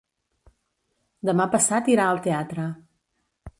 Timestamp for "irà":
1.99-2.09